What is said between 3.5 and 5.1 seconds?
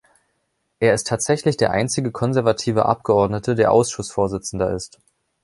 der Ausschussvorsitzender ist.